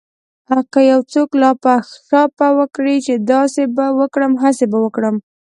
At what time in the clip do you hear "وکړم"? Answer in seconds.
3.99-4.33, 4.85-5.15